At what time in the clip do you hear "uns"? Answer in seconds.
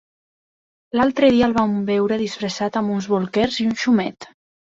2.97-3.09